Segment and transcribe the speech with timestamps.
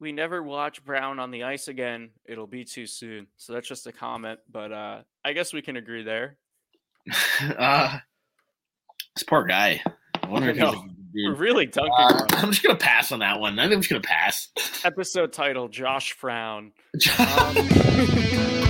[0.00, 3.26] We never watch Brown on the ice again, it'll be too soon.
[3.36, 6.36] So that's just a comment, but uh, I guess we can agree there.
[7.58, 7.98] uh,
[9.16, 9.82] this poor guy.
[10.22, 11.38] I wonder if he's No, We're dude.
[11.38, 13.58] really dunking Uh, I'm just gonna pass on that one.
[13.58, 14.48] I think I'm just gonna pass.
[14.84, 16.72] episode title Josh Frown.
[17.18, 18.67] Um,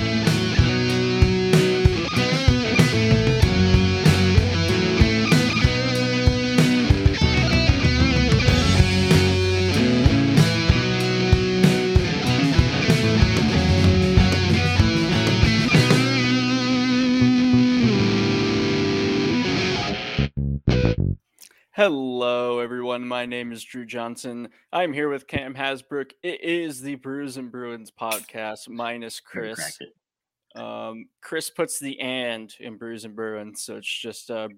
[21.78, 23.06] Hello, everyone.
[23.06, 24.48] My name is Drew Johnson.
[24.72, 26.10] I'm here with Cam Hasbrook.
[26.24, 29.78] It is the Brews and Bruins podcast minus Chris.
[30.56, 34.48] Um, Chris puts the and in Brews and Bruins, so it's just uh,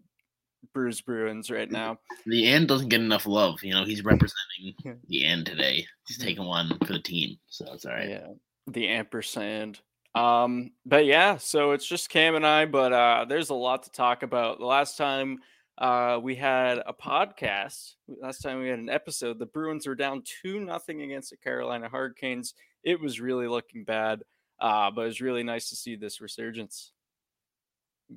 [0.73, 1.99] Brews Bruins right now.
[2.25, 3.63] The end doesn't get enough love.
[3.63, 5.85] You know, he's representing the end today.
[6.09, 8.09] He's taking one for the team, so it's all right.
[8.09, 8.29] Yeah,
[8.67, 9.79] the ampersand.
[10.15, 13.91] Um, but yeah, so it's just Cam and I, but uh, there's a lot to
[13.91, 14.59] talk about.
[14.59, 15.41] The last time
[15.81, 20.23] uh, we had a podcast, last time we had an episode, the Bruins were down
[20.43, 22.55] two nothing against the Carolina Hurricanes.
[22.85, 24.23] It was really looking bad,
[24.61, 26.93] uh, but it was really nice to see this resurgence.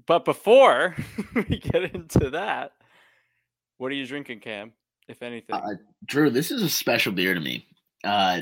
[0.06, 0.96] But before
[1.36, 2.74] we get into that,
[3.78, 4.74] what are you drinking, Cam?
[5.08, 5.76] If anything, Uh,
[6.06, 7.66] Drew, this is a special beer to me.
[8.04, 8.42] Uh,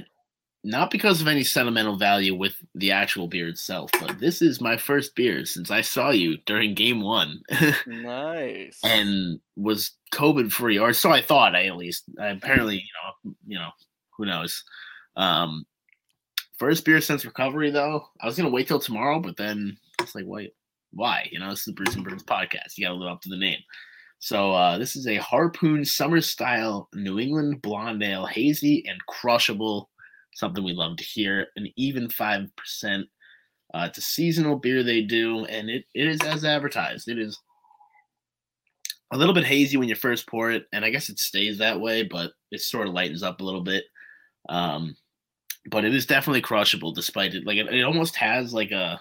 [0.63, 4.77] not because of any sentimental value with the actual beer itself, but this is my
[4.77, 7.41] first beer since I saw you during game one
[7.87, 8.79] nice.
[8.83, 11.55] and was COVID free, or so I thought.
[11.55, 12.81] I at least I apparently, you
[13.25, 13.69] know, you know,
[14.17, 14.63] who knows.
[15.15, 15.65] Um,
[16.57, 18.05] first beer since recovery, though.
[18.21, 20.53] I was gonna wait till tomorrow, but then it's like, wait,
[20.91, 21.27] why?
[21.31, 22.77] You know, this is the Brews and Bruins podcast.
[22.77, 23.59] You got to live up to the name.
[24.19, 29.89] So uh, this is a Harpoon Summer Style New England Blonde Ale, hazy and crushable.
[30.33, 31.47] Something we love to hear.
[31.55, 33.07] An even five percent.
[33.73, 37.07] Uh, it's a seasonal beer they do, and it, it is as advertised.
[37.07, 37.39] It is
[39.11, 41.79] a little bit hazy when you first pour it, and I guess it stays that
[41.79, 43.85] way, but it sort of lightens up a little bit.
[44.49, 44.95] Um,
[45.69, 47.45] but it is definitely crushable, despite it.
[47.45, 48.99] Like it, it almost has like a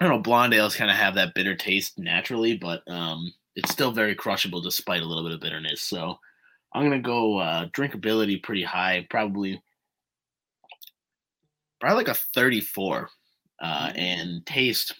[0.00, 3.70] I don't know, blonde ales kind of have that bitter taste naturally, but um, it's
[3.70, 5.82] still very crushable despite a little bit of bitterness.
[5.82, 6.18] So
[6.72, 9.60] I'm gonna go uh, drinkability pretty high, probably
[11.80, 13.08] probably like a 34,
[13.60, 14.94] uh, and taste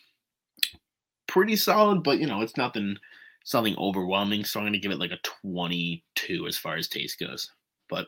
[1.28, 2.96] pretty solid, but you know it's nothing
[3.44, 4.44] something overwhelming.
[4.44, 7.50] So I'm gonna give it like a 22 as far as taste goes.
[7.88, 8.06] But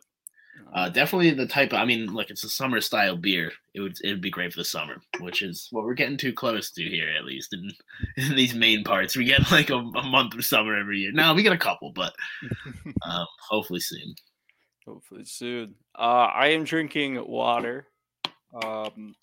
[0.73, 1.73] uh, definitely the type.
[1.73, 3.53] Of, I mean, like it's a summer style beer.
[3.75, 6.33] It would it would be great for the summer, which is what we're getting too
[6.33, 7.71] close to here, at least in,
[8.17, 9.17] in these main parts.
[9.17, 11.13] We get like a, a month of summer every year.
[11.13, 12.15] Now we get a couple, but
[13.03, 14.15] um, hopefully soon.
[14.87, 15.75] Hopefully soon.
[15.97, 17.87] Uh, I am drinking water.
[18.63, 19.15] Um,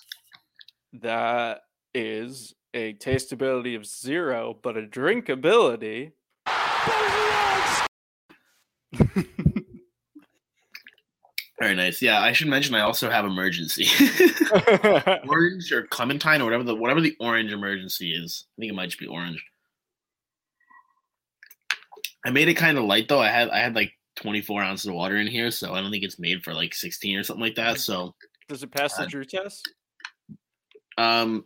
[0.93, 1.61] that
[1.93, 6.11] is a tasteability of zero, but a drinkability.
[11.59, 12.01] Very nice.
[12.01, 13.85] Yeah, I should mention I also have emergency
[15.27, 18.45] orange or clementine or whatever the whatever the orange emergency is.
[18.57, 19.43] I think it might just be orange.
[22.25, 23.19] I made it kind of light though.
[23.19, 26.03] I had I had like 24 ounces of water in here, so I don't think
[26.03, 27.79] it's made for like 16 or something like that.
[27.79, 28.15] So
[28.47, 29.69] Does it pass the Uh, Drew test?
[30.97, 31.45] Um.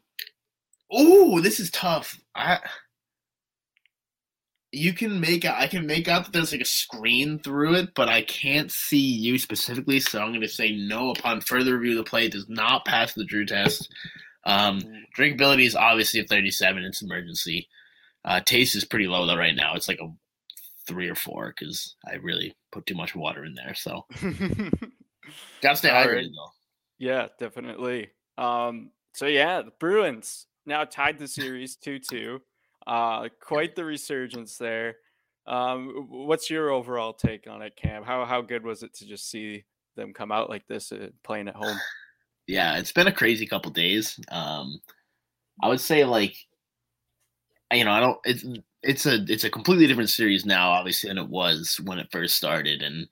[0.91, 2.19] Oh, this is tough.
[2.35, 2.59] I.
[4.75, 5.57] You can make out.
[5.57, 8.97] I can make out that there's like a screen through it, but I can't see
[8.97, 9.99] you specifically.
[9.99, 11.11] So I'm going to say no.
[11.11, 13.93] Upon further review of the play, it does not pass the Drew test.
[14.45, 14.81] Um,
[15.17, 16.83] drinkability is obviously a 37.
[16.83, 17.69] It's emergency.
[18.25, 19.75] Uh, taste is pretty low though right now.
[19.75, 20.11] It's like a
[20.87, 23.73] three or four because I really put too much water in there.
[23.75, 24.05] So
[25.61, 26.29] Gotta stay hydrated right.
[26.35, 26.51] though.
[26.99, 28.09] Yeah, definitely.
[28.37, 32.39] Um, so yeah, the Bruins now tied the series 2-2.
[32.85, 34.95] Uh, quite the resurgence there.
[35.45, 38.03] Um, what's your overall take on it, Cam?
[38.03, 39.65] How how good was it to just see
[39.95, 41.77] them come out like this uh, playing at home?
[42.45, 44.19] Yeah, it's been a crazy couple days.
[44.29, 44.81] Um,
[45.61, 46.35] I would say like,
[47.71, 48.19] you know, I don't.
[48.25, 48.45] It's
[48.81, 52.35] it's a it's a completely different series now, obviously, than it was when it first
[52.35, 53.07] started, and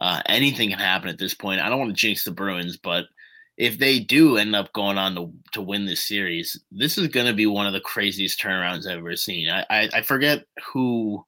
[0.00, 1.60] uh, anything can happen at this point.
[1.60, 3.06] I don't want to jinx the Bruins, but
[3.56, 7.26] if they do end up going on to, to win this series, this is going
[7.26, 9.48] to be one of the craziest turnarounds I've ever seen.
[9.48, 11.24] I, I, I forget who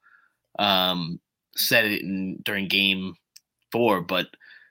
[0.58, 1.20] um,
[1.56, 3.14] said it in, during game
[3.72, 4.26] four, but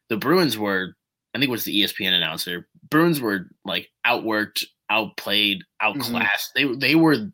[0.10, 0.96] the Bruins were,
[1.34, 5.88] I think it was the ESPN announcer, Bruins were like outworked, outplayed, mm-hmm.
[5.88, 6.52] outclassed.
[6.56, 6.80] Mm-hmm.
[6.80, 7.32] They, they were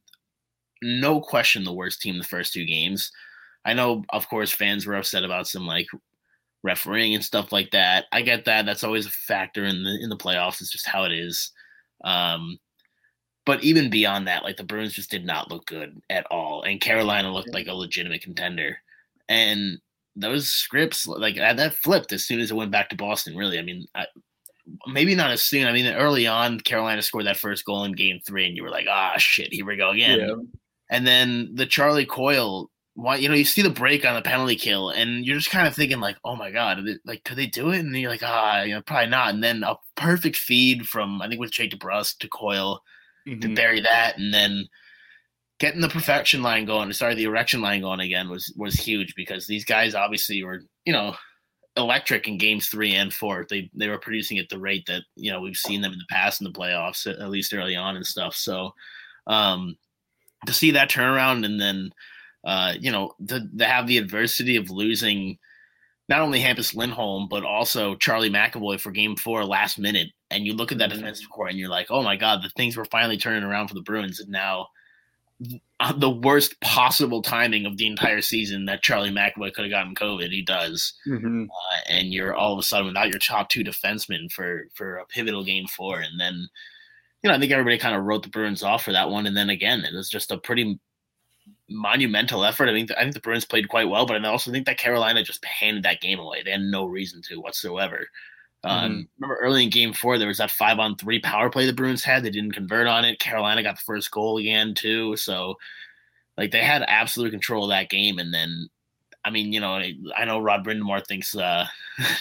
[0.81, 3.11] no question the worst team the first two games.
[3.65, 5.87] I know, of course, fans were upset about some like
[6.63, 8.05] refereeing and stuff like that.
[8.11, 8.65] I get that.
[8.65, 10.61] That's always a factor in the in the playoffs.
[10.61, 11.51] It's just how it is.
[12.03, 12.57] Um,
[13.45, 16.79] but even beyond that, like the Bruins just did not look good at all, and
[16.81, 18.77] Carolina looked like a legitimate contender.
[19.27, 19.79] And
[20.15, 23.35] those scripts, like that, flipped as soon as it went back to Boston.
[23.35, 24.05] Really, I mean, I,
[24.87, 25.67] maybe not as soon.
[25.67, 28.69] I mean, early on, Carolina scored that first goal in Game Three, and you were
[28.69, 30.35] like, "Ah, shit, here we go again." Yeah.
[30.89, 34.55] And then the Charlie Coyle why you know you see the break on the penalty
[34.55, 37.71] kill and you're just kind of thinking like oh my god like could they do
[37.71, 37.79] it?
[37.79, 39.33] And you're like ah you know probably not.
[39.33, 42.81] And then a perfect feed from i think with jake DeBrusk to Coyle
[43.27, 43.39] mm-hmm.
[43.39, 44.67] to bury that and then
[45.59, 49.47] getting the perfection line going sorry the erection line going again was was huge because
[49.47, 51.15] these guys obviously were you know
[51.75, 53.45] electric in games three and four.
[53.49, 56.05] They they were producing at the rate that you know we've seen them in the
[56.09, 58.35] past in the playoffs at least early on and stuff.
[58.35, 58.73] So
[59.27, 59.77] um
[60.45, 61.91] to see that turnaround and then
[62.43, 65.37] uh, you know, to, to have the adversity of losing
[66.09, 70.09] not only Hampus Lindholm, but also Charlie McAvoy for game four last minute.
[70.29, 70.99] And you look at that mm-hmm.
[70.99, 73.73] defensive core and you're like, oh my God, the things were finally turning around for
[73.75, 74.19] the Bruins.
[74.19, 74.67] And now
[75.95, 80.29] the worst possible timing of the entire season that Charlie McAvoy could have gotten COVID,
[80.29, 80.93] he does.
[81.07, 81.43] Mm-hmm.
[81.43, 85.05] Uh, and you're all of a sudden without your top two defensemen for, for a
[85.05, 85.99] pivotal game four.
[85.99, 86.47] And then,
[87.21, 89.25] you know, I think everybody kind of wrote the Bruins off for that one.
[89.25, 90.79] And then again, it was just a pretty
[91.73, 92.69] monumental effort.
[92.69, 95.23] I think I think the Bruins played quite well, but I also think that Carolina
[95.23, 96.43] just handed that game away.
[96.43, 98.07] They had no reason to whatsoever.
[98.63, 99.01] Um, mm-hmm.
[99.19, 102.03] Remember early in Game Four, there was that five on three power play the Bruins
[102.03, 102.23] had.
[102.23, 103.19] They didn't convert on it.
[103.19, 105.17] Carolina got the first goal again too.
[105.17, 105.55] So,
[106.37, 108.19] like they had absolute control of that game.
[108.19, 108.69] And then,
[109.25, 109.81] I mean, you know,
[110.15, 111.65] I know Rod Brind'Amour thinks uh,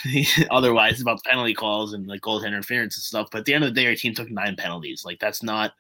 [0.51, 3.29] otherwise about penalty calls and like goal interference and stuff.
[3.31, 5.05] But at the end of the day, our team took nine penalties.
[5.05, 5.73] Like that's not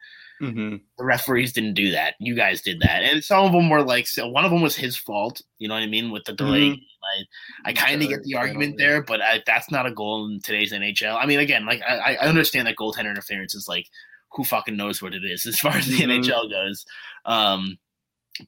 [0.42, 0.76] Mm-hmm.
[0.98, 2.14] The referees didn't do that.
[2.18, 4.74] You guys did that, and some of them were like, so one of them was
[4.74, 5.40] his fault.
[5.58, 6.70] You know what I mean with the delay.
[6.70, 7.24] Mm-hmm.
[7.64, 10.40] I, I kind of get the argument there, but I, that's not a goal in
[10.40, 11.16] today's NHL.
[11.16, 13.86] I mean, again, like I, I understand that goaltender interference is like
[14.32, 16.22] who fucking knows what it is as far as the mm-hmm.
[16.22, 16.84] NHL goes.
[17.24, 17.78] Um,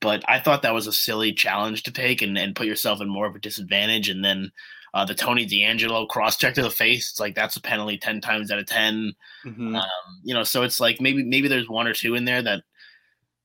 [0.00, 3.08] but I thought that was a silly challenge to take and, and put yourself in
[3.08, 4.08] more of a disadvantage.
[4.08, 4.50] And then
[4.94, 8.20] uh, the Tony DeAngelo cross check to the face, it's like that's a penalty ten
[8.20, 9.12] times out of 10
[9.44, 9.74] mm-hmm.
[9.74, 9.84] um,
[10.22, 12.62] you know, so it's like maybe maybe there's one or two in there that,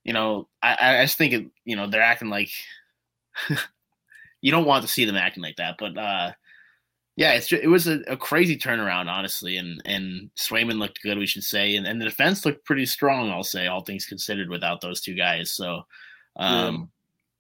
[0.04, 2.51] you know, I, I just think it, you know they're acting like
[4.42, 6.31] you don't want to see them acting like that, but uh,
[7.16, 11.18] yeah, it's just, it was a, a, crazy turnaround, honestly, and and Swayman looked good,
[11.18, 14.50] we should say, and, and the defense looked pretty strong, I'll say, all things considered,
[14.50, 15.52] without those two guys.
[15.52, 15.81] So,
[16.38, 16.92] um,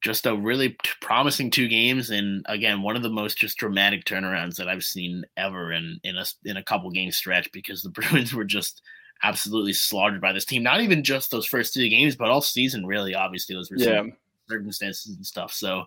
[0.01, 4.55] just a really promising two games, and again, one of the most just dramatic turnarounds
[4.55, 8.33] that I've seen ever in in a in a couple game stretch because the Bruins
[8.33, 8.81] were just
[9.23, 10.63] absolutely slaughtered by this team.
[10.63, 13.13] Not even just those first two games, but all season, really.
[13.13, 14.03] Obviously, those were yeah.
[14.49, 15.51] circumstances and stuff.
[15.51, 15.83] So,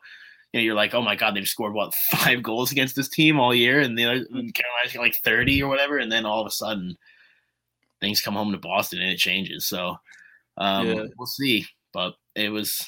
[0.52, 3.40] you know, you're like, oh my god, they've scored what five goals against this team
[3.40, 6.46] all year, and the other Carolina's got like thirty or whatever, and then all of
[6.46, 6.96] a sudden,
[8.00, 9.66] things come home to Boston and it changes.
[9.66, 9.96] So,
[10.58, 11.04] um, yeah.
[11.16, 11.66] we'll see.
[11.94, 12.86] But it was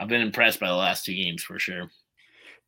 [0.00, 1.90] I've been impressed by the last two games for sure.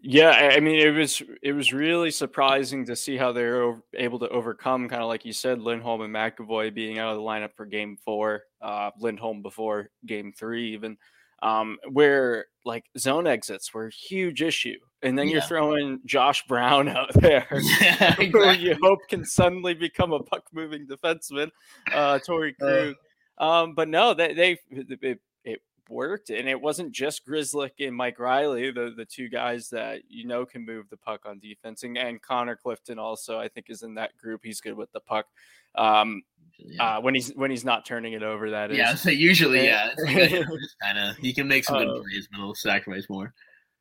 [0.04, 4.28] Yeah, I mean, it was it was really surprising to see how they're able to
[4.28, 7.66] overcome, kind of like you said, Lindholm and McAvoy being out of the lineup for
[7.66, 10.98] Game Four, uh, Lindholm before Game Three, even,
[11.40, 15.34] um, where like zone exits were a huge issue, and then yeah.
[15.34, 18.30] you're throwing Josh Brown out there, yeah, exactly.
[18.30, 21.48] who you hope can suddenly become a puck moving defenseman,
[21.94, 22.96] uh, Torey Krug.
[23.38, 24.58] Uh, um, but no, they, they,
[25.00, 25.16] they
[25.88, 26.30] worked.
[26.30, 30.44] And it wasn't just Grzelcyk and Mike Reilly, the, the two guys that you know
[30.44, 31.82] can move the puck on defense.
[31.82, 34.40] And, and Connor Clifton also, I think, is in that group.
[34.44, 35.26] He's good with the puck.
[35.74, 36.22] Um,
[36.58, 36.96] yeah.
[36.96, 38.78] uh, when he's when he's not turning it over, that is.
[38.78, 39.90] yeah, so usually, yeah,
[40.82, 43.32] kind of he can make some good uh, plays, but he'll sacrifice more.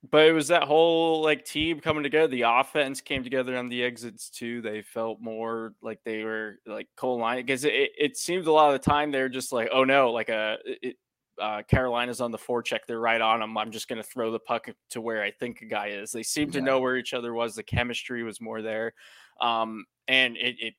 [0.09, 2.27] But it was that whole like team coming together.
[2.27, 4.61] The offense came together on the exits too.
[4.61, 8.73] They felt more like they were like co line because it, it seemed a lot
[8.73, 10.95] of the time they're just like, oh no, like a uh, it,
[11.41, 12.79] uh, Carolina's on the forecheck.
[12.87, 13.57] They're right on them.
[13.57, 16.11] I'm just going to throw the puck to where I think a guy is.
[16.11, 16.61] They seemed yeah.
[16.61, 17.55] to know where each other was.
[17.55, 18.93] The chemistry was more there,
[19.39, 20.73] um, and it, it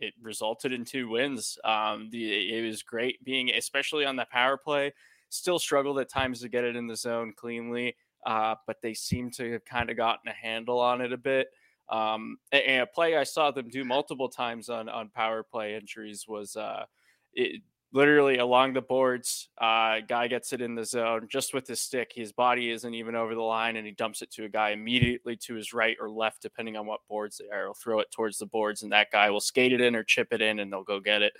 [0.00, 1.58] it resulted in two wins.
[1.64, 4.92] Um, the, it was great being, especially on the power play.
[5.30, 7.96] Still struggled at times to get it in the zone cleanly
[8.26, 11.48] uh, but they seem to have kind of gotten a handle on it a bit.
[11.88, 16.26] Um, and a play I saw them do multiple times on on power play entries
[16.28, 16.84] was uh,
[17.32, 19.48] it, literally along the boards.
[19.58, 22.12] Uh, guy gets it in the zone just with his stick.
[22.14, 25.36] His body isn't even over the line, and he dumps it to a guy immediately
[25.36, 27.64] to his right or left, depending on what boards they are.
[27.64, 30.28] He'll throw it towards the boards, and that guy will skate it in or chip
[30.32, 31.32] it in, and they'll go get it.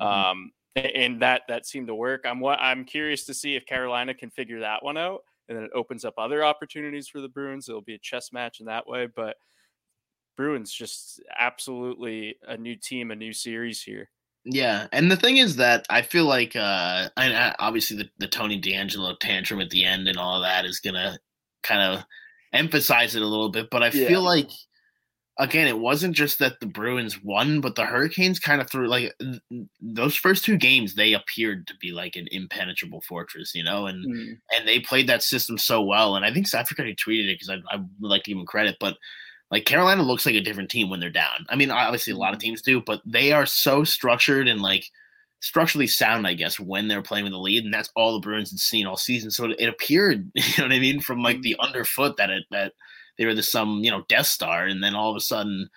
[0.00, 0.04] Mm-hmm.
[0.04, 2.24] Um, and that that seemed to work.
[2.24, 5.64] I'm what I'm curious to see if Carolina can figure that one out and then
[5.64, 7.68] it opens up other opportunities for the Bruins.
[7.68, 9.36] It'll be a chess match in that way, but
[10.36, 14.08] Bruins just absolutely a new team, a new series here.
[14.44, 18.60] Yeah, and the thing is that I feel like, uh, and obviously the, the Tony
[18.60, 21.18] DeAngelo tantrum at the end and all of that is gonna
[21.62, 22.04] kind of
[22.52, 24.08] emphasize it a little bit, but I yeah.
[24.08, 24.50] feel like
[25.38, 29.14] again, it wasn't just that the Bruins won, but the Hurricanes kind of threw like
[29.80, 30.94] those first two games.
[30.94, 34.38] They appeared to be like an impenetrable fortress, you know, and mm.
[34.56, 36.16] and they played that system so well.
[36.16, 38.46] And I think South Africa tweeted it because I, I would like to give them
[38.46, 38.96] credit, but
[39.52, 41.46] like Carolina looks like a different team when they're down.
[41.50, 42.42] I mean, obviously a lot of mm.
[42.42, 44.86] teams do, but they are so structured and like
[45.40, 48.50] structurally sound, I guess, when they're playing with the lead, and that's all the Bruins
[48.50, 49.30] had seen all season.
[49.30, 51.42] So it, it appeared, you know what I mean, from like mm.
[51.42, 52.72] the underfoot that it that
[53.18, 55.68] they were the some you know Death Star, and then all of a sudden,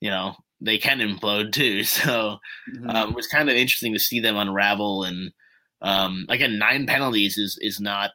[0.00, 1.82] you know, they can implode too.
[1.84, 2.38] So
[2.72, 2.88] mm-hmm.
[2.88, 5.02] um, it was kind of interesting to see them unravel.
[5.02, 5.32] And
[5.82, 8.12] um, again, nine penalties is is not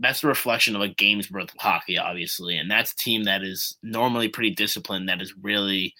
[0.00, 3.42] that's the reflection of a game's worth of hockey, obviously, and that's a team that
[3.42, 5.08] is normally pretty disciplined.
[5.08, 5.94] That is really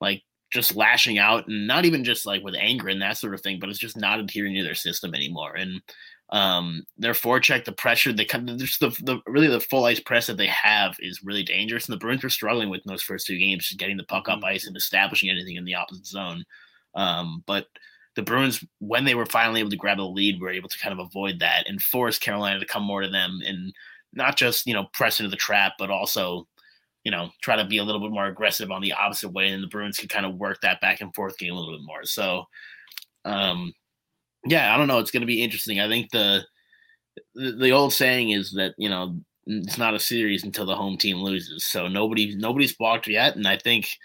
[0.00, 0.22] like
[0.52, 3.58] just lashing out and not even just like with anger and that sort of thing,
[3.58, 5.54] but it's just not adhering to their system anymore.
[5.54, 5.80] And
[6.30, 10.00] um, their forecheck, the pressure, the kind of just the, the really the full ice
[10.00, 11.86] press that they have is really dangerous.
[11.86, 14.28] And the Bruins were struggling with in those first two games, just getting the puck
[14.28, 14.46] up mm-hmm.
[14.46, 16.44] ice and establishing anything in the opposite zone.
[16.94, 17.66] Um, but
[18.16, 20.92] the Bruins, when they were finally able to grab the lead, were able to kind
[20.92, 23.72] of avoid that and force Carolina to come more to them and
[24.12, 26.46] not just you know press into the trap, but also
[27.04, 29.62] you know try to be a little bit more aggressive on the opposite way, and
[29.62, 32.04] the Bruins could kind of work that back and forth game a little bit more.
[32.04, 32.44] So.
[33.24, 33.72] Um,
[34.46, 34.98] yeah, I don't know.
[34.98, 35.80] It's going to be interesting.
[35.80, 36.44] I think the,
[37.34, 40.96] the the old saying is that you know it's not a series until the home
[40.96, 41.64] team loses.
[41.66, 43.96] So nobody nobody's blocked yet, and I think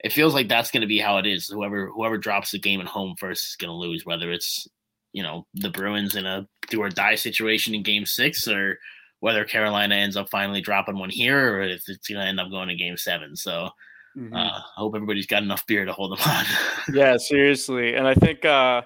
[0.00, 1.48] it feels like that's going to be how it is.
[1.48, 4.06] Whoever whoever drops the game at home first is going to lose.
[4.06, 4.68] Whether it's
[5.12, 8.78] you know the Bruins in a do or die situation in Game Six, or
[9.20, 12.50] whether Carolina ends up finally dropping one here, or if it's going to end up
[12.50, 13.36] going to Game Seven.
[13.36, 13.70] So.
[14.16, 14.34] Mm-hmm.
[14.34, 16.44] Uh, I hope everybody's got enough beer to hold them on.
[16.92, 18.82] yeah, seriously, and I think uh,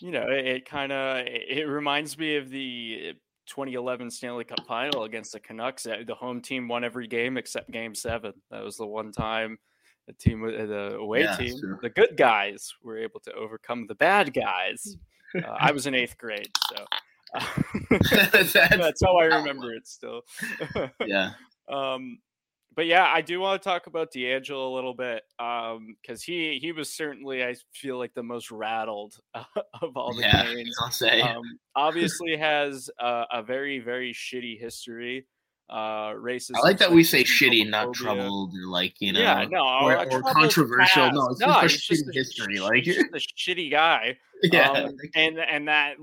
[0.00, 3.14] you know, it, it kind of it reminds me of the
[3.46, 5.86] 2011 Stanley Cup final against the Canucks.
[5.86, 8.32] Uh, the home team won every game except Game Seven.
[8.50, 9.58] That was the one time
[10.08, 13.94] the team, uh, the away yeah, team, the good guys, were able to overcome the
[13.94, 14.96] bad guys.
[15.36, 16.84] Uh, I was in eighth grade, so
[17.34, 17.44] uh,
[18.32, 20.22] that's, that's, how I remember it still.
[21.06, 21.32] yeah.
[21.68, 22.18] Um,
[22.74, 26.58] but yeah, I do want to talk about DeAngelo a little bit because um, he
[26.60, 29.44] he was certainly I feel like the most rattled uh,
[29.82, 30.76] of all the yeah, games.
[30.82, 31.20] I'll say.
[31.20, 31.42] Um,
[31.76, 35.26] obviously has a, a, very very shitty history
[35.70, 36.52] uh racism.
[36.56, 39.98] I like that we say shitty, not troubled, or like you know, yeah, no, or,
[40.10, 41.02] or controversial.
[41.02, 41.14] Past.
[41.14, 42.58] No, it's no, just, just a history.
[42.58, 44.18] Like just a shitty guy.
[44.40, 45.96] Yeah, um, and and that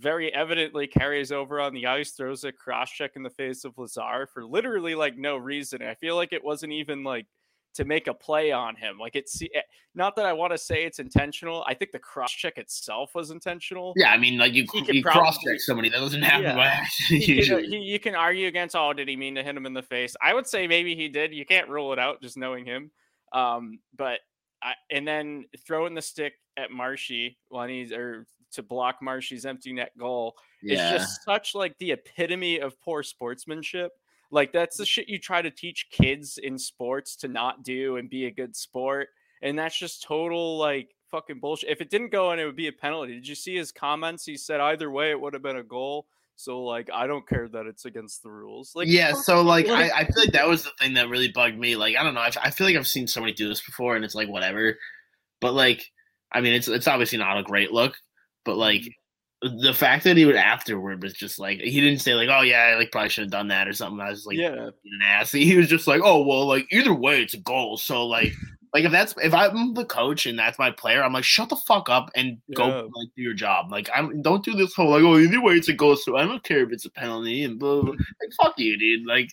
[0.00, 2.12] very evidently carries over on the ice.
[2.12, 5.82] Throws a cross check in the face of Lazar for literally like no reason.
[5.82, 7.26] I feel like it wasn't even like
[7.74, 8.98] to make a play on him.
[8.98, 9.60] Like it's eh,
[9.94, 11.64] not that I want to say it's intentional.
[11.66, 13.94] I think the cross check itself was intentional.
[13.96, 16.56] Yeah, I mean, like you, you cross check somebody that doesn't happen yeah.
[16.56, 17.28] by accident.
[17.32, 19.82] You can, you can argue against, oh, did he mean to hit him in the
[19.82, 20.14] face?
[20.20, 21.32] I would say maybe he did.
[21.32, 22.90] You can't rule it out just knowing him.
[23.32, 24.20] Um, but
[24.62, 29.72] I, and then throwing the stick at Marshy when he's or to block Marshy's empty
[29.72, 30.94] net goal yeah.
[30.94, 33.92] is just such like the epitome of poor sportsmanship
[34.32, 38.08] like that's the shit you try to teach kids in sports to not do and
[38.08, 39.08] be a good sport.
[39.42, 41.68] And that's just total like fucking bullshit.
[41.68, 43.14] If it didn't go in, it would be a penalty.
[43.14, 44.24] Did you see his comments?
[44.24, 46.06] He said either way it would have been a goal.
[46.34, 48.72] So like I don't care that it's against the rules.
[48.74, 51.58] Like yeah, so like I, I feel like that was the thing that really bugged
[51.58, 51.76] me.
[51.76, 54.04] Like I don't know, I, I feel like I've seen somebody do this before, and
[54.04, 54.78] it's like whatever.
[55.42, 55.84] But like,
[56.32, 57.96] I mean, it's it's obviously not a great look,
[58.46, 59.01] but like, mm-hmm
[59.42, 62.70] the fact that he would afterward was just like he didn't say like, oh yeah,
[62.72, 64.00] I like probably should have done that or something.
[64.00, 64.52] I was like, Yeah.
[64.52, 64.72] an
[65.04, 65.32] ass.
[65.32, 67.76] He was just like, oh well, like either way, it's a goal.
[67.76, 68.32] So like,
[68.72, 71.56] like if that's if I'm the coach and that's my player, I'm like, shut the
[71.56, 72.74] fuck up and go Yeah.
[72.82, 73.72] like do your job.
[73.72, 75.96] Like I'm don't do this whole like, oh either way, it's a goal.
[75.96, 77.82] So I don't care if it's a penalty and blah.
[77.82, 77.92] blah, blah.
[77.94, 79.06] Like fuck you, dude.
[79.06, 79.28] Like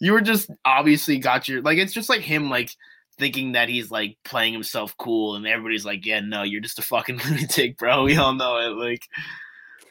[0.00, 2.70] you were just obviously got your like it's just like him like
[3.18, 6.82] thinking that he's like playing himself cool and everybody's like, yeah, no, you're just a
[6.82, 8.02] fucking lunatic, bro.
[8.04, 8.76] We all know it.
[8.76, 9.00] Like,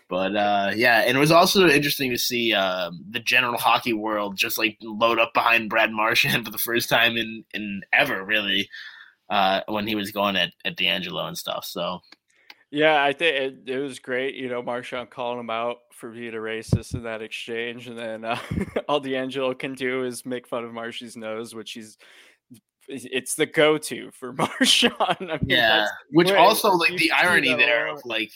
[0.07, 4.37] but uh, yeah, and it was also interesting to see um, the general hockey world
[4.37, 8.69] just like load up behind Brad Marchand for the first time in in ever, really,
[9.29, 11.65] uh, when he was going at at DeAngelo and stuff.
[11.65, 12.01] So
[12.69, 14.35] Yeah, I think it, it was great.
[14.35, 18.25] You know, Marchand calling him out for being a racist in that exchange, and then
[18.25, 18.39] uh,
[18.87, 21.97] all DeAngelo can do is make fun of Marshy's nose, which he's
[22.87, 24.93] it's the go-to for Marchand.
[24.99, 28.31] I mean, yeah, which also like the irony there of like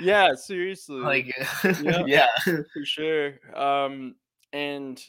[0.00, 1.34] yeah, seriously, like
[1.82, 2.02] Yeah.
[2.06, 2.26] yeah.
[2.44, 3.34] for sure.
[3.54, 4.14] Um,
[4.52, 5.02] and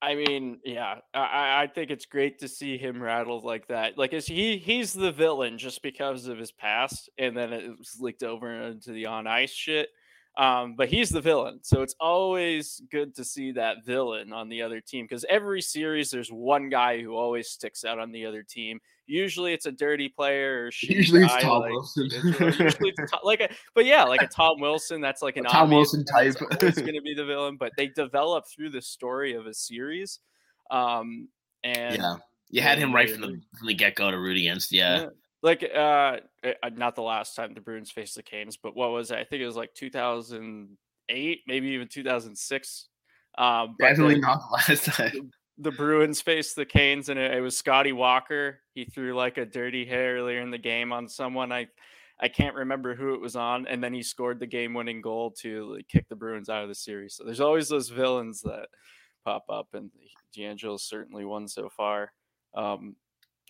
[0.00, 3.98] I mean, yeah, I- I, I think it's great to see him rattled like that.
[3.98, 7.96] Like, is he he's the villain just because of his past, and then it was
[8.00, 9.88] leaked over into the on ice shit.
[10.38, 14.62] Um, but he's the villain, so it's always good to see that villain on the
[14.62, 18.44] other team because every series there's one guy who always sticks out on the other
[18.44, 18.78] team.
[19.06, 22.08] Usually it's a dirty player Usually it's Tom like- Wilson.
[22.12, 25.00] usually it's Tom- like a, but yeah, like a Tom Wilson.
[25.00, 26.36] That's like an A Tom obvious Wilson type.
[26.62, 30.20] always going to be the villain, but they develop through the story of a series.
[30.70, 31.28] Um,
[31.64, 32.16] and yeah,
[32.50, 34.70] you had him right from the from the get go to root against.
[34.70, 35.00] Yeah.
[35.00, 35.06] Yeah.
[35.42, 38.90] Like uh, eh, uh, not the last time the Bruins faced the Canes, but what
[38.90, 39.18] was it?
[39.18, 42.88] I think it was like 2008, maybe even 2006.
[43.36, 45.30] Um, but the- definitely not the last time.
[45.58, 48.60] the Bruins faced the Canes, and it, it was Scotty Walker.
[48.74, 51.52] He threw like a dirty hit earlier in the game on someone.
[51.52, 51.68] I
[52.20, 55.74] I can't remember who it was on, and then he scored the game-winning goal to
[55.74, 57.14] like, kick the Bruins out of the series.
[57.14, 58.66] So there's always those villains that
[59.24, 59.90] pop up, and
[60.36, 62.12] DeAngelo's certainly one so far.
[62.54, 62.96] Um,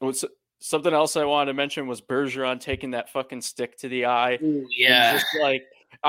[0.01, 0.25] what's
[0.61, 4.33] something else I wanted to mention was Bergeron taking that fucking stick to the eye.
[4.41, 5.13] and Yeah.
[5.15, 5.65] just like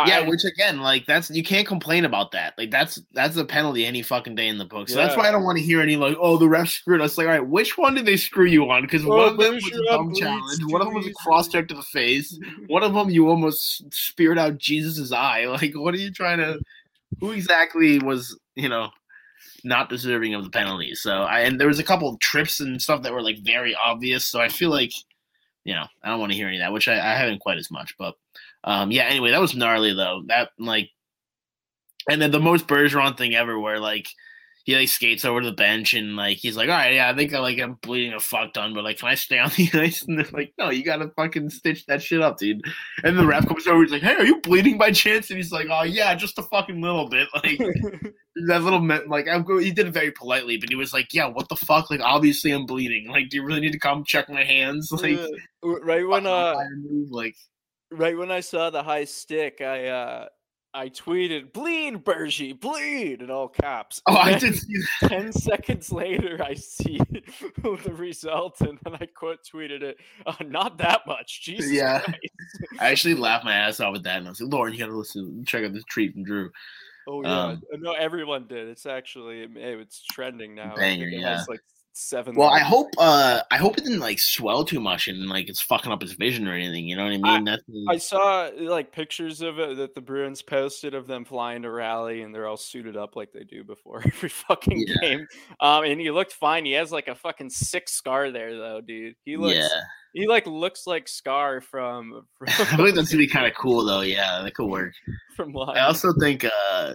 [0.06, 2.54] yeah, I- which again, like that's you can't complain about that.
[2.58, 4.88] Like that's that's a penalty any fucking day in the book.
[4.90, 7.18] So that's why I don't want to hear any like, oh, the ref screwed us.
[7.18, 8.84] Like, all right, which one did they screw you on?
[8.84, 10.64] Because Oh, one of them was a dumb challenge.
[10.66, 12.38] One of them was a cross check to the face.
[12.68, 15.46] One of them you almost speared out Jesus's eye.
[15.48, 16.60] Like, what are you trying to?
[17.22, 18.90] Who exactly was you know
[19.64, 20.96] not deserving of the penalty?
[20.96, 23.76] So I and there was a couple of trips and stuff that were like very
[23.76, 24.26] obvious.
[24.26, 24.92] So I feel like
[25.64, 27.58] you know I don't want to hear any of that, which I, I haven't quite
[27.58, 27.96] as much.
[27.98, 28.16] But
[28.64, 29.04] um, yeah.
[29.04, 30.24] Anyway, that was gnarly though.
[30.28, 30.90] That like,
[32.10, 34.08] and then the most Bergeron thing ever, where like.
[34.70, 37.16] He like skates over to the bench and like he's like, all right, yeah, I
[37.16, 39.68] think I like I'm bleeding a fuck ton, but like, can I stay on the
[39.74, 40.04] ice?
[40.04, 42.62] And they're like, no, you gotta fucking stitch that shit up, dude.
[43.04, 45.32] And the ref comes over, he's like, hey, are you bleeding by chance?
[45.32, 47.28] And he's like, oh yeah, just a fucking little bit.
[47.44, 47.58] Like
[48.48, 51.26] that little like I'm go- he did it very politely, but he was like, yeah,
[51.26, 51.90] what the fuck?
[51.90, 53.08] Like obviously I'm bleeding.
[53.10, 54.92] Like, do you really need to come check my hands?
[54.92, 55.20] Like,
[55.64, 57.36] right when uh move, like
[57.90, 60.28] right when I saw the high stick, I uh
[60.74, 64.02] I tweeted "Bleed, Bergie, bleed" in all caps.
[64.08, 65.10] oh, I did see that.
[65.10, 67.00] Ten seconds later, I see
[67.64, 69.98] the result, and then I quote tweeted it.
[70.26, 71.72] Uh, not that much, Jesus.
[71.72, 72.02] Yeah.
[72.02, 72.20] Christ.
[72.80, 74.96] I actually laughed my ass off with that, and I was like, Lauren, you gotta
[74.96, 76.52] listen, check out this tweet from Drew.
[77.08, 78.68] Oh yeah, Um, no, everyone did.
[78.68, 80.76] It's actually it's trending now.
[80.76, 81.38] Banger, it yeah.
[81.40, 81.62] has like
[82.00, 82.36] seven.
[82.36, 85.62] Well, I hope uh I hope it didn't like swell too much and like it's
[85.62, 86.86] fucking up his vision or anything.
[86.86, 87.44] You know what I mean?
[87.44, 91.70] That's I saw like pictures of it that the Bruins posted of them flying to
[91.72, 94.96] Raleigh and they're all suited up like they do before every fucking Yeah.
[95.02, 95.28] game.
[95.60, 96.66] Um, and he looked fine.
[96.66, 99.16] He has like a fucking sick scar there though, dude.
[99.26, 99.68] He looks yeah.
[100.14, 104.02] he like looks like Scar from I think that's gonna be kind of cool though.
[104.02, 104.94] Yeah, that could work.
[105.36, 105.78] from Lion.
[105.78, 106.94] I also think, uh,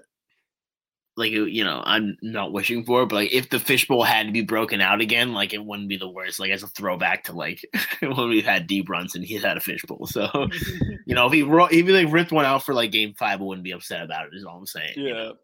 [1.17, 4.33] like you know, I'm not wishing for it, but like if the fishbowl had to
[4.33, 6.41] be broken out again, like it wouldn't be the worst.
[6.41, 7.65] Like as a throwback to like
[8.01, 10.07] when we've had deep runs and he's had a fishbowl.
[10.07, 10.29] So
[11.07, 13.41] you know, if he ro- if he like ripped one out for like game five,
[13.41, 14.35] I wouldn't be upset about it.
[14.35, 14.95] Is all I'm saying.
[14.97, 15.15] you yeah.
[15.15, 15.35] know,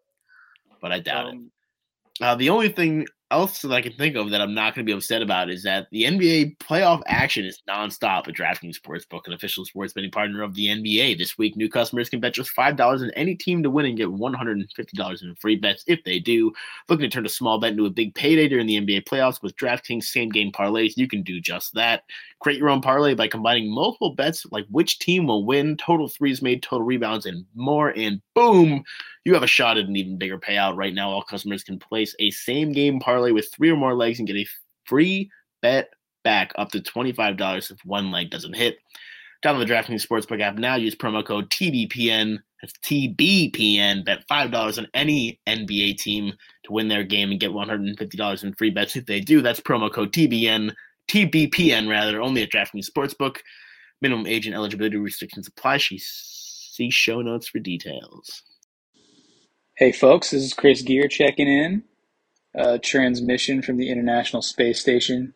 [0.81, 1.33] but I doubt it.
[1.35, 1.51] um,
[2.19, 4.89] Uh, the only thing else that I can think of that I'm not going to
[4.89, 9.33] be upset about is that the NBA playoff action is nonstop at DraftKings Sportsbook, an
[9.33, 11.17] official sports betting partner of the NBA.
[11.17, 13.97] This week, new customers can bet just five dollars on any team to win and
[13.97, 16.51] get one hundred and fifty dollars in free bets if they do.
[16.89, 19.55] Looking to turn a small bet into a big payday during the NBA playoffs with
[19.55, 22.03] DraftKings same game parlays, you can do just that.
[22.39, 26.41] Create your own parlay by combining multiple bets like which team will win, total threes
[26.41, 27.89] made, total rebounds, and more.
[27.95, 28.83] And boom,
[29.25, 30.77] you have a shot at an even bigger payout.
[30.77, 34.19] Right now, all customers can place a same game parlay with three or more legs
[34.19, 34.47] and get a
[34.85, 35.29] free
[35.61, 35.89] bet
[36.23, 38.77] back up to $25 if one leg doesn't hit.
[39.43, 40.75] Download the DraftKings Sportsbook app now.
[40.75, 42.37] Use promo code TBPN.
[42.61, 44.05] That's TBPN.
[44.05, 48.69] Bet $5 on any NBA team to win their game and get $150 in free
[48.69, 49.41] bets if they do.
[49.41, 50.73] That's promo code TBN,
[51.09, 53.37] TBPN rather, only at DraftKings Sportsbook.
[54.01, 55.77] Minimum age and eligibility restrictions apply.
[55.77, 58.43] See show notes for details.
[59.81, 61.81] Hey, folks, this is Chris Gear checking in.
[62.53, 65.33] Uh, transmission from the International Space Station.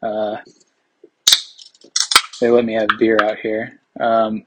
[0.00, 0.36] Uh,
[2.40, 3.80] they let me have beer out here.
[3.98, 4.46] Um,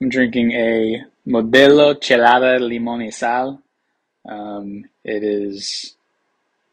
[0.00, 3.62] I'm drinking a Modelo Chelada Limon y Sal.
[4.28, 5.94] Um, it is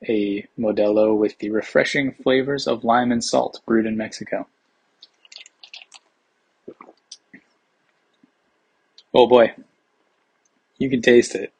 [0.10, 4.48] a Modelo with the refreshing flavors of lime and salt, brewed in Mexico.
[9.14, 9.54] Oh boy,
[10.80, 11.54] you can taste it.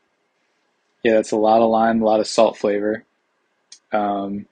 [1.04, 3.04] Yeah, that's a lot of lime, a lot of salt flavor.
[3.92, 4.46] Um,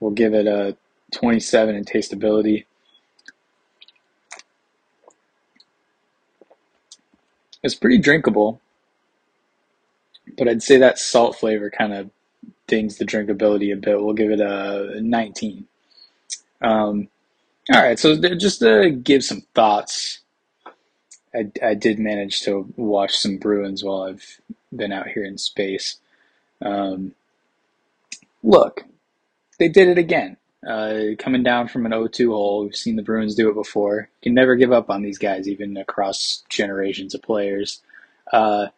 [0.00, 0.76] we'll give it a
[1.12, 2.66] 27 in tasteability.
[7.62, 8.60] It's pretty drinkable,
[10.36, 12.10] but I'd say that salt flavor kind of
[12.66, 14.02] dings the drinkability a bit.
[14.02, 15.66] We'll give it a 19.
[16.60, 17.08] Um,
[17.72, 20.20] all right, so just to give some thoughts,
[21.34, 24.40] I, I did manage to watch some Bruins while I've
[24.76, 25.98] been out here in space.
[26.62, 27.14] Um,
[28.42, 28.84] look,
[29.58, 30.36] they did it again.
[30.66, 34.08] Uh, coming down from an 0-2 hole, we've seen the Bruins do it before.
[34.22, 37.82] You can never give up on these guys, even across generations of players.
[38.32, 38.68] Uh,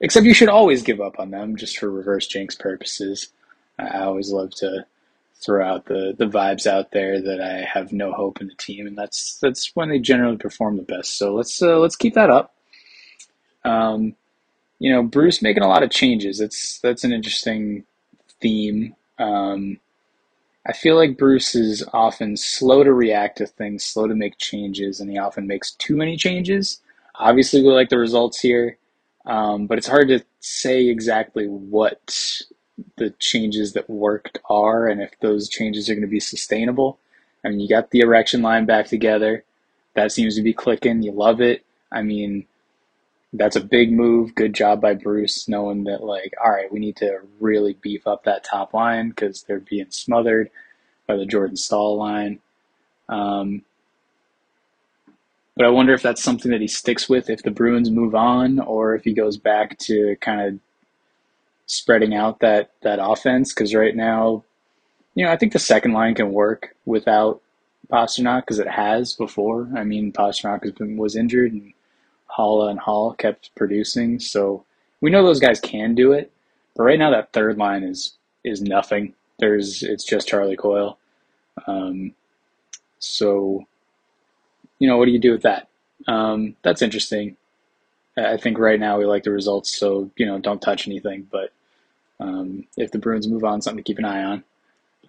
[0.00, 3.30] except you should always give up on them, just for reverse jinx purposes.
[3.78, 4.86] I always love to
[5.34, 8.86] throw out the, the vibes out there that I have no hope in the team,
[8.86, 11.18] and that's that's when they generally perform the best.
[11.18, 12.54] So let's uh, let's keep that up.
[13.64, 14.14] Um,
[14.78, 16.38] you know, Bruce making a lot of changes.
[16.38, 17.84] That's that's an interesting
[18.40, 18.94] theme.
[19.18, 19.80] Um,
[20.66, 25.00] I feel like Bruce is often slow to react to things, slow to make changes,
[25.00, 26.80] and he often makes too many changes.
[27.16, 28.78] Obviously, we like the results here,
[29.26, 32.42] um, but it's hard to say exactly what
[32.96, 36.98] the changes that worked are and if those changes are going to be sustainable.
[37.44, 39.44] I mean, you got the erection line back together.
[39.94, 41.02] That seems to be clicking.
[41.02, 41.64] You love it.
[41.92, 42.46] I mean,
[43.38, 44.34] that's a big move.
[44.34, 48.24] Good job by Bruce, knowing that like, all right, we need to really beef up
[48.24, 50.50] that top line because they're being smothered
[51.06, 52.40] by the Jordan Staal line.
[53.08, 53.62] Um,
[55.56, 58.58] but I wonder if that's something that he sticks with if the Bruins move on,
[58.60, 60.58] or if he goes back to kind of
[61.66, 63.54] spreading out that that offense.
[63.54, 64.44] Because right now,
[65.14, 67.40] you know, I think the second line can work without
[67.90, 69.68] Pastrnak because it has before.
[69.74, 71.72] I mean, Pastrnak has been, was injured and
[72.36, 74.18] Haula and Hall kept producing.
[74.20, 74.64] So
[75.00, 76.32] we know those guys can do it.
[76.74, 79.14] But right now, that third line is is nothing.
[79.38, 80.98] There's it's just Charlie Coyle.
[81.66, 82.14] Um,
[82.98, 83.66] so
[84.78, 85.68] you know, what do you do with that?
[86.06, 87.36] Um, that's interesting.
[88.18, 91.26] I think right now we like the results, so you know, don't touch anything.
[91.30, 91.52] But
[92.20, 94.44] um, if the Bruins move on, something to keep an eye on.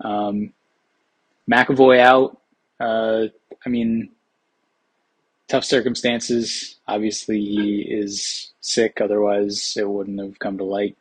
[0.01, 0.53] Um,
[1.49, 2.39] McAvoy out.
[2.79, 3.27] Uh,
[3.65, 4.09] I mean,
[5.47, 6.75] tough circumstances.
[6.87, 8.99] Obviously, he is sick.
[9.01, 10.97] Otherwise, it wouldn't have come to light.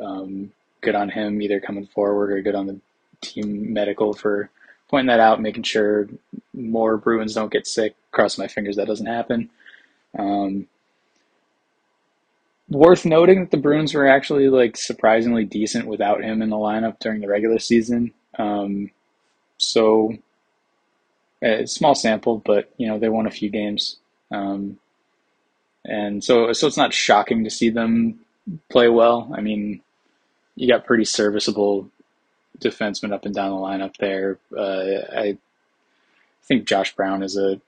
[0.00, 2.80] Um, good on him, either coming forward or good on the
[3.20, 4.50] team medical for
[4.88, 6.08] pointing that out, making sure
[6.54, 7.94] more Bruins don't get sick.
[8.12, 9.50] Cross my fingers that doesn't happen.
[10.18, 10.66] Um,
[12.68, 16.98] worth noting that the Bruins were actually like surprisingly decent without him in the lineup
[16.98, 18.12] during the regular season.
[18.38, 18.90] Um,
[19.58, 20.16] so
[21.42, 23.96] a small sample, but you know they won a few games,
[24.30, 24.78] um,
[25.84, 28.20] and so so it's not shocking to see them
[28.70, 29.32] play well.
[29.34, 29.80] I mean,
[30.56, 31.88] you got pretty serviceable
[32.58, 34.38] defensemen up and down the lineup there.
[34.56, 35.38] Uh, I
[36.44, 37.60] think Josh Brown is a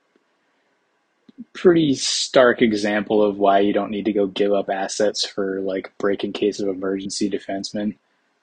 [1.53, 5.91] pretty stark example of why you don't need to go give up assets for like
[5.97, 7.95] break in case of emergency defensemen.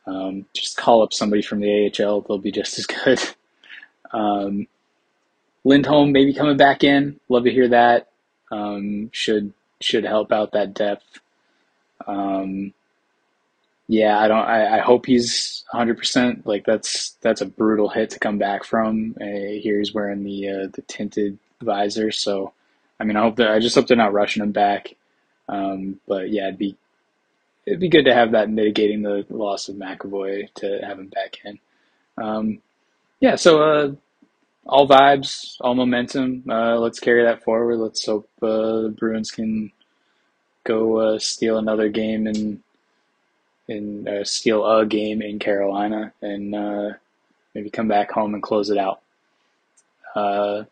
[0.07, 3.21] Um, just call up somebody from the AHL; they'll be just as good.
[4.13, 4.67] Um,
[5.65, 7.21] Lindholm maybe coming back in.
[7.29, 8.09] Love to hear that.
[8.51, 11.21] Um, should should help out that depth.
[12.07, 12.73] Um,
[13.89, 14.39] yeah, I don't.
[14.45, 15.99] I, I hope he's 100.
[15.99, 19.17] percent Like that's that's a brutal hit to come back from.
[19.21, 22.53] Uh, here he's wearing the uh, the tinted visor, so
[23.01, 24.95] I mean, I hope that I just hope they're not rushing him back.
[25.49, 26.77] Um, but yeah, it'd be
[27.67, 31.39] it'd be good to have that mitigating the loss of McAvoy to have him back
[31.45, 31.59] in.
[32.17, 32.59] Um,
[33.21, 33.93] yeah, so uh,
[34.67, 36.45] all vibes, all momentum.
[36.49, 37.77] Uh, let's carry that forward.
[37.77, 39.73] Let's hope uh, the Bruins can
[40.65, 42.63] go uh, steal another game and
[43.69, 46.91] and uh, steal a game in Carolina and uh,
[47.55, 49.01] maybe come back home and close it out.
[50.15, 50.65] Uh,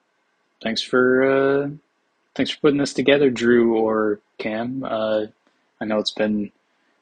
[0.63, 1.71] thanks for
[2.35, 4.85] thanks for putting this together, Drew or Cam.
[4.85, 5.27] Uh,
[5.81, 6.51] I know it's been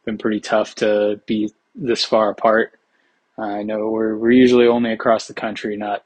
[0.05, 2.73] been pretty tough to be this far apart.
[3.39, 6.05] I know we're we're usually only across the country, not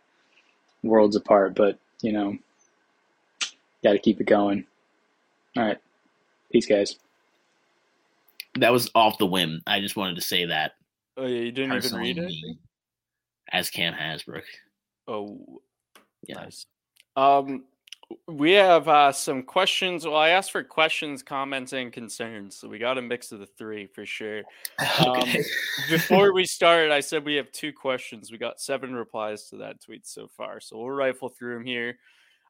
[0.83, 2.37] worlds apart, but you know,
[3.85, 4.67] got to keep it going.
[5.57, 5.79] All right,
[6.53, 6.97] peace, guys.
[8.59, 9.63] That was off the whim.
[9.67, 10.73] I just wanted to say that.
[11.17, 12.33] Oh yeah, you didn't even read it.
[13.53, 14.43] As Cam Hasbrook.
[15.09, 15.61] Oh,
[16.27, 16.37] Yeah.
[16.37, 16.67] nice.
[17.17, 17.65] Um,
[18.27, 20.05] we have uh, some questions.
[20.05, 23.47] Well, I asked for questions, comments, and concerns, so we got a mix of the
[23.47, 24.43] three for sure.
[25.01, 25.45] Okay.
[25.89, 28.31] Before we started, I said we have two questions.
[28.31, 31.99] We got seven replies to that tweet so far, so we'll rifle through them here.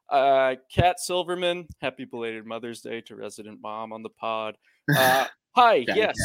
[0.09, 4.55] Uh, Kat Silverman, happy belated Mother's Day to resident mom on the pod.
[4.95, 6.17] Uh, hi, yes.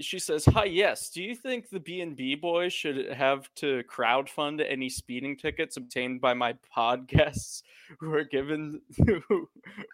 [0.00, 1.10] She says, "Hi, yes.
[1.10, 5.76] Do you think the B and B boys should have to crowdfund any speeding tickets
[5.76, 7.62] obtained by my pod guests
[8.00, 9.48] who are given who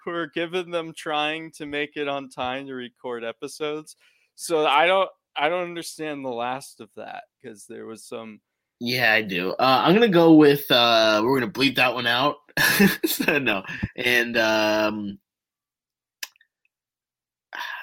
[0.06, 3.96] are given them trying to make it on time to record episodes?"
[4.34, 8.40] So I don't I don't understand the last of that because there was some
[8.80, 9.50] Yeah, I do.
[9.52, 12.37] Uh, I'm gonna go with uh, we're gonna bleep that one out.
[13.04, 13.62] so, no,
[13.96, 15.18] and um,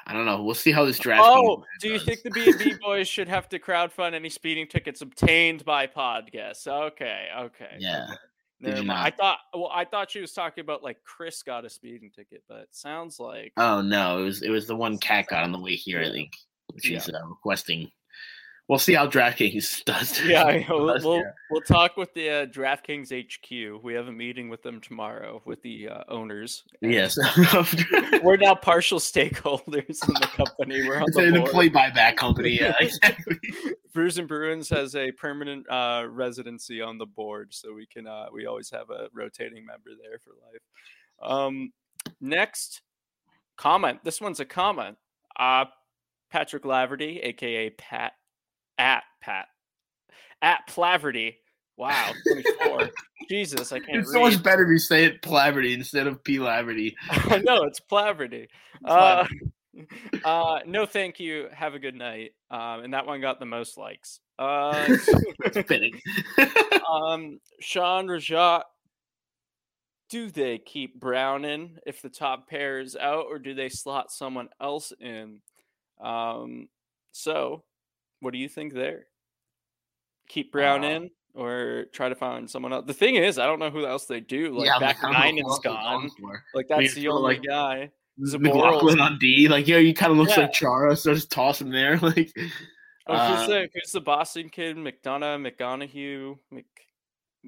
[0.08, 0.44] I don't know.
[0.44, 1.24] We'll see how this draft.
[1.26, 4.68] Oh, do you think the B and B boys should have to crowdfund any speeding
[4.68, 6.68] tickets obtained by pod guests?
[6.68, 7.78] Okay, okay.
[7.80, 8.06] Yeah.
[8.10, 8.18] okay.
[8.62, 9.00] Did Never you mind.
[9.00, 12.44] I thought well, I thought she was talking about like Chris got a speeding ticket,
[12.48, 15.52] but it sounds like Oh no, it was it was the one cat got on
[15.52, 16.02] the way here.
[16.02, 16.32] I think,
[16.74, 17.92] which is uh, requesting.
[18.68, 20.20] We'll see how DraftKings does.
[20.26, 23.84] yeah, we'll, we'll, we'll talk with the uh, DraftKings HQ.
[23.84, 26.64] We have a meeting with them tomorrow with the uh, owners.
[26.82, 27.16] Yes.
[28.24, 30.88] we're now partial stakeholders in the company.
[30.88, 32.58] We're on it's the an employee buyback company.
[32.60, 33.38] Yeah, exactly.
[33.94, 38.26] Brews and Bruins has a permanent uh, residency on the board, so we can uh,
[38.34, 41.32] we always have a rotating member there for life.
[41.32, 41.72] Um,
[42.20, 42.82] next
[43.58, 44.04] comment.
[44.04, 44.98] This one's a comment.
[45.40, 45.66] Uh,
[46.32, 48.14] Patrick Laverty, aka Pat,
[48.78, 49.48] at Pat,
[50.42, 51.36] at Plaverty.
[51.78, 52.90] Wow, 24.
[53.30, 56.38] Jesus, I can't It's so much better if you say it Plaverty instead of P
[56.38, 56.94] Laverty.
[57.10, 58.48] I know it's Plaverty.
[58.84, 59.26] Uh,
[60.24, 61.48] uh, no, thank you.
[61.52, 62.32] Have a good night.
[62.50, 64.20] Um, and that one got the most likes.
[64.38, 64.88] Uh,
[66.90, 68.64] um, Sean Rajat,
[70.10, 74.12] do they keep Brown in if the top pair is out, or do they slot
[74.12, 75.42] someone else in?
[76.02, 76.68] Um,
[77.12, 77.64] so,
[78.26, 79.06] what do you think there?
[80.28, 82.86] Keep Brown Uh, in, or try to find someone else?
[82.88, 84.58] The thing is, I don't know who else they do.
[84.58, 86.10] Like I'm back I nine is gone.
[86.56, 87.92] Like that's the it's sort of only like guy.
[88.18, 90.44] McLaughlin on D, like yeah, he kind of looks Yeah.
[90.46, 91.98] like Chara, so just toss him there.
[92.02, 92.34] Like,
[93.08, 94.76] Oh, uh, who's the who's the Boston kid?
[94.78, 96.66] McDonough, McGonaghy, Mc,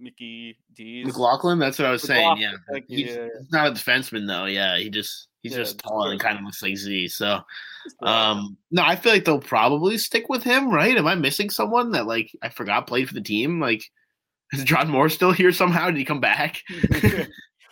[0.02, 1.06] Mickey D's.
[1.06, 1.60] McLaughlin.
[1.60, 2.38] That's what I was saying.
[2.38, 4.46] Yeah, McLaughlin, you, he's, yeah, he's not a defenseman though.
[4.46, 7.08] Yeah, he just he's Yeah, just tall and kind of looks like Z.
[7.10, 7.40] So,
[8.02, 10.70] um, no, I feel like they'll probably stick with him.
[10.72, 10.98] Right?
[10.98, 13.60] Am I missing someone that like I forgot played for the team?
[13.60, 13.84] Like,
[14.54, 15.88] is John Moore still here somehow?
[15.88, 16.62] Did he come back?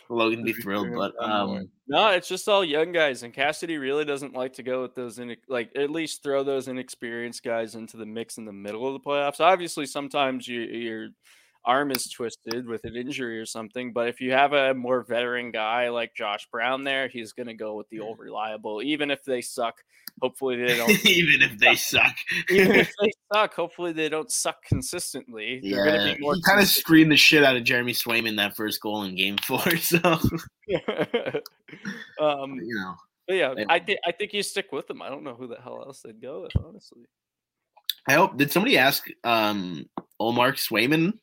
[0.10, 4.34] Logan be thrilled, but um, no, it's just all young guys, and Cassidy really doesn't
[4.34, 8.06] like to go with those in like at least throw those inexperienced guys into the
[8.06, 9.40] mix in the middle of the playoffs.
[9.40, 11.10] Obviously, sometimes you, your
[11.66, 15.52] arm is twisted with an injury or something, but if you have a more veteran
[15.52, 19.24] guy like Josh Brown there, he's going to go with the old reliable, even if
[19.24, 19.84] they suck.
[20.22, 22.16] Hopefully, they don't even if they suck,
[22.50, 25.60] even if they suck, hopefully they don't suck consistently.
[25.64, 27.94] They're going yeah, to be more he kind of screened the shit out of Jeremy
[27.94, 29.62] Swayman that first goal in Game Four.
[29.82, 30.00] So
[32.20, 32.96] um, you know.
[33.28, 33.66] but yeah, Yeah.
[33.70, 35.02] I think I think you stick with them.
[35.02, 37.04] I don't know who the hell else they'd go with, honestly.
[38.08, 38.38] I hope.
[38.38, 39.90] Did somebody ask um
[40.22, 41.14] Ullmark Swayman?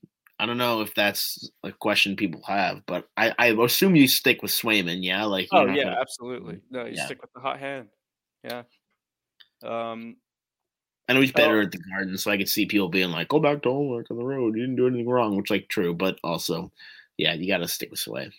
[0.42, 4.42] I don't know if that's a question people have, but I, I assume you stick
[4.42, 5.24] with Swayman, yeah.
[5.24, 6.58] Like, Oh yeah, gonna- absolutely.
[6.68, 7.04] No, you Yeah.
[7.06, 7.88] stick with the hot hand.
[8.42, 8.64] Yeah.
[9.64, 10.16] Um.
[11.08, 11.62] I know he's better Oh.
[11.62, 14.16] at the Garden, so I could see people being like, "Go back to Ullmark on
[14.16, 14.56] the road.
[14.56, 16.72] You didn't do anything wrong," which like true, but also,
[17.18, 18.30] yeah, you got to stick with Sway.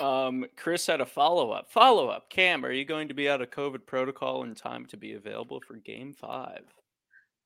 [0.00, 0.46] Um.
[0.56, 1.70] Chris had a follow up.
[1.70, 2.30] Follow up.
[2.30, 5.60] Cam, are you going to be out of COVID protocol in time to be available
[5.60, 6.64] for Game Five?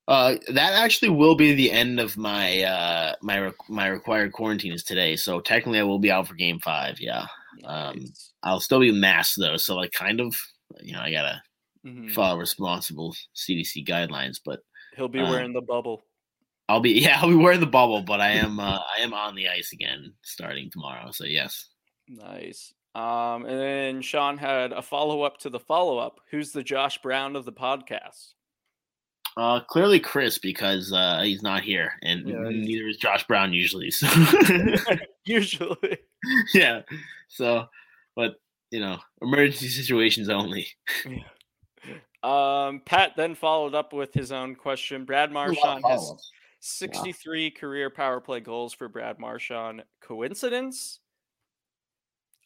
[0.08, 4.72] Uh, that actually will be the end of my uh my re- my required quarantine
[4.72, 7.00] is today, so technically I will be out for Game Five.
[7.00, 7.26] Yeah,
[7.64, 8.06] Um,
[8.42, 10.34] I'll still be masked though, so like kind of,
[10.80, 11.40] you know, I gotta
[11.86, 12.12] Mhm.
[12.12, 14.60] follow responsible CDC guidelines, but
[14.96, 16.02] He'll be uh, wearing the bubble.
[16.68, 19.36] I'll be yeah, I'll be wearing the bubble, but I am uh, I am on
[19.36, 21.10] the ice again starting tomorrow.
[21.12, 21.68] So yes.
[22.08, 22.72] Nice.
[22.96, 26.18] Um, and then Sean had a follow up to the follow up.
[26.32, 28.34] Who's the Josh Brown of the podcast?
[29.36, 33.90] Uh clearly Chris because uh he's not here and Yeah, neither is Josh Brown usually.
[33.90, 34.06] So
[35.24, 35.98] Usually.
[36.54, 36.82] yeah.
[37.28, 37.66] So
[38.16, 38.36] but
[38.70, 40.66] you know, emergency situations only.
[42.22, 45.04] Um, Pat then followed up with his own question.
[45.04, 46.12] Brad Marchand has
[46.60, 47.60] 63 wow.
[47.60, 49.82] career power play goals for Brad Marchand.
[50.02, 51.00] Coincidence?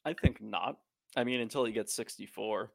[0.05, 0.79] I think not.
[1.17, 2.71] I mean, until he gets 64.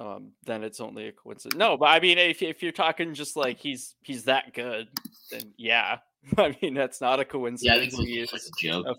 [0.00, 1.58] Um, then it's only a coincidence.
[1.58, 4.88] No, but I mean, if, if you're talking just like he's he's that good,
[5.30, 5.98] then yeah.
[6.38, 7.62] I mean, that's not a coincidence.
[7.62, 8.98] Yeah, I think it was a joke.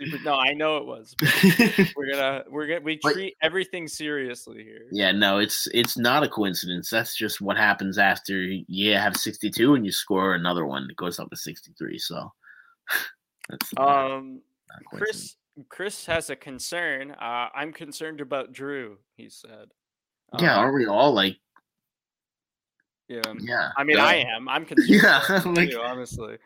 [0.00, 1.14] Super, no, I know it was.
[1.96, 4.86] we're gonna we're gonna we treat but, everything seriously here.
[4.92, 6.90] Yeah, no, it's it's not a coincidence.
[6.90, 11.18] That's just what happens after you have 62 and you score another one that goes
[11.18, 11.98] up to 63.
[11.98, 12.32] So
[13.48, 14.40] that's um
[14.86, 15.36] Chris
[15.68, 17.12] Chris has a concern.
[17.12, 19.70] Uh, I'm concerned about Drew, he said.
[20.38, 21.38] Yeah, um, are we all like
[23.08, 23.22] yeah.
[23.40, 23.70] Yeah.
[23.76, 24.04] I mean, yeah.
[24.04, 24.48] I am.
[24.48, 25.02] I'm concerned.
[25.02, 25.42] Yeah.
[25.46, 26.36] like, too, honestly.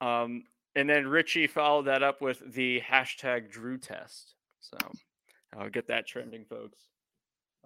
[0.00, 4.34] Um, and then Richie followed that up with the hashtag Drew test.
[4.60, 4.78] So
[5.56, 6.78] I'll get that trending, folks.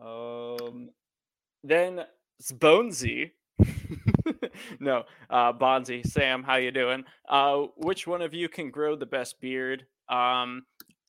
[0.00, 0.90] Um,
[1.62, 2.04] then
[2.38, 3.30] it's Bonesy.
[4.80, 7.04] no, uh, Bonzi, Sam, how you doing?
[7.28, 9.86] Uh, which one of you can grow the best beard?
[10.08, 10.64] Um,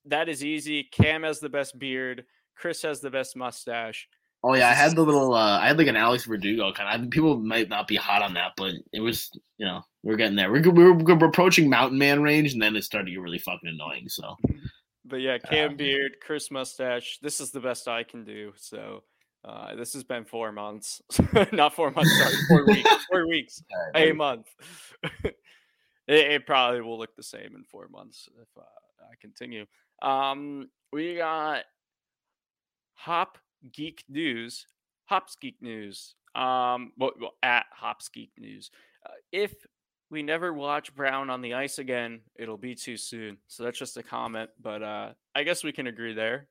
[0.05, 0.83] that is easy.
[0.83, 2.25] Cam has the best beard.
[2.55, 4.07] Chris has the best mustache.
[4.45, 5.33] Oh yeah, I had the little.
[5.33, 7.09] Uh, I had like an Alex Verdugo kind of.
[7.09, 10.51] People might not be hot on that, but it was, you know, we're getting there.
[10.51, 13.69] We're we're, we're approaching Mountain Man range, and then it started to get really fucking
[13.69, 14.09] annoying.
[14.09, 14.35] So,
[15.05, 17.19] but yeah, Cam Beard, Chris Mustache.
[17.21, 18.51] This is the best I can do.
[18.57, 19.03] So,
[19.45, 21.01] uh, this has been four months,
[21.53, 22.11] not four months.
[22.17, 22.89] Sorry, four weeks.
[23.09, 23.63] Four weeks.
[23.93, 24.47] Right, a month.
[25.23, 25.35] it,
[26.07, 28.65] it, probably will look the same in four months if uh,
[29.09, 29.65] I continue.
[30.01, 31.63] Um, we got
[32.93, 33.37] Hop
[33.71, 34.67] Geek News,
[35.05, 38.71] Hops Geek News, um, well, well at Hops Geek News.
[39.05, 39.53] Uh, if
[40.09, 43.37] we never watch Brown on the ice again, it'll be too soon.
[43.47, 46.47] So that's just a comment, but uh, I guess we can agree there.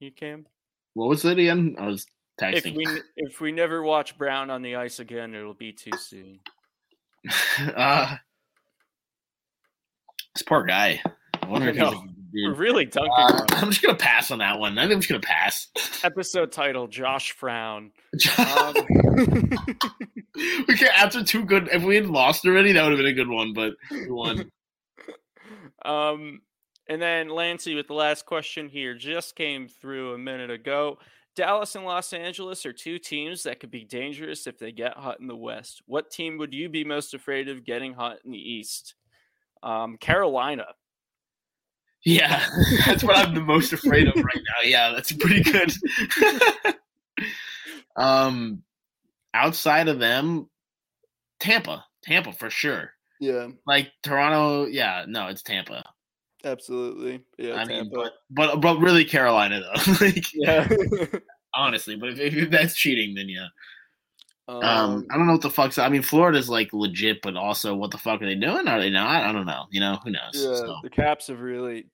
[0.00, 0.46] You can.
[0.94, 1.76] What was it again?
[1.78, 2.06] I was
[2.40, 2.66] texting.
[2.66, 6.40] If we if we never watch Brown on the ice again, it'll be too soon.
[7.76, 8.16] uh,
[10.34, 11.00] this poor guy.
[11.42, 12.00] I wonder I if he's
[12.32, 13.12] we're really dunking.
[13.16, 14.78] Uh, I'm just gonna pass on that one.
[14.78, 15.68] I think I'm just gonna pass.
[16.02, 17.92] Episode title: Josh Frown.
[18.38, 18.74] Um,
[20.34, 21.68] we can't after two good.
[21.72, 23.52] If we had lost already, that would have been a good one.
[23.52, 24.50] But we won.
[25.84, 26.40] um,
[26.88, 30.98] and then Lancey with the last question here just came through a minute ago.
[31.36, 35.20] Dallas and Los Angeles are two teams that could be dangerous if they get hot
[35.20, 35.82] in the West.
[35.86, 38.94] What team would you be most afraid of getting hot in the East?
[39.62, 40.66] Um, Carolina.
[42.08, 42.42] Yeah,
[42.86, 44.64] that's what I'm the most afraid of right now.
[44.64, 45.70] Yeah, that's pretty good.
[47.96, 48.62] um,
[49.34, 50.48] outside of them,
[51.38, 52.92] Tampa, Tampa for sure.
[53.20, 54.64] Yeah, like Toronto.
[54.64, 55.84] Yeah, no, it's Tampa.
[56.42, 57.24] Absolutely.
[57.36, 57.72] Yeah, I Tampa.
[57.74, 59.92] mean, but but but really Carolina though.
[60.00, 60.66] like, yeah,
[61.54, 63.48] honestly, but if, if that's cheating, then yeah.
[64.48, 65.76] Um, um, I don't know what the fuck's.
[65.76, 68.66] I mean, Florida's like legit, but also, what the fuck are they doing?
[68.66, 69.24] Are they not?
[69.24, 69.66] I don't know.
[69.70, 70.32] You know, who knows?
[70.32, 70.76] Yeah, so.
[70.82, 71.84] the Caps have really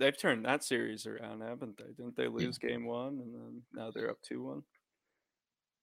[0.00, 1.92] they've turned that series around, haven't they?
[1.96, 2.70] Didn't they lose yeah.
[2.70, 4.62] game one and then now they're up two one?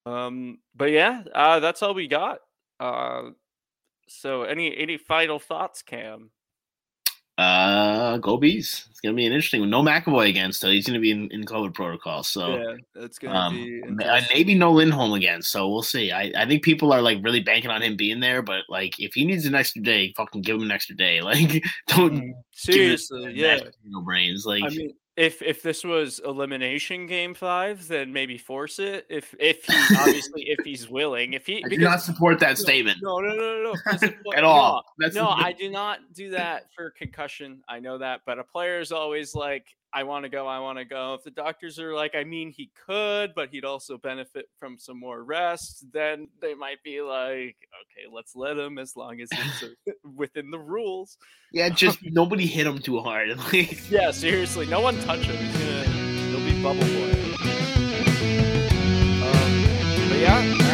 [0.06, 2.40] Um, but yeah, uh, that's all we got.
[2.80, 3.30] Uh,
[4.10, 6.32] so any any final thoughts, Cam?
[7.38, 8.88] Uh, go bees!
[8.90, 9.70] It's gonna be an interesting one.
[9.70, 12.24] No McAvoy again, so he's gonna be in, in COVID protocol.
[12.24, 13.84] So yeah, that's gonna um, be
[14.34, 15.44] maybe no Lindholm again.
[15.44, 16.12] So we'll see.
[16.12, 19.14] I, I think people are like really banking on him being there, but like if
[19.14, 21.22] he needs an extra day, fucking give him an extra day.
[21.28, 24.46] Like don't mm, seriously, yeah, no brains.
[24.46, 29.08] Like I mean, if if this was elimination game five, then maybe force it.
[29.10, 33.00] If if he obviously if he's willing, if he I do not support that statement.
[33.02, 34.10] No, no, no, no, no.
[34.36, 34.86] at all.
[35.00, 37.64] No, no I do not do that for concussion.
[37.68, 40.78] I know that, but a player is always like, I want to go, I want
[40.80, 41.14] to go.
[41.14, 45.00] If the doctors are like, I mean, he could, but he'd also benefit from some
[45.00, 49.64] more rest, then they might be like, okay, let's let him as long as it's
[49.64, 51.18] uh, within the rules.
[51.52, 53.30] Yeah, just nobody hit him too hard.
[53.90, 55.38] yeah, seriously, no one touch him.
[55.38, 57.14] He's gonna, he'll be bubble boy.
[59.24, 60.67] Um, but yeah.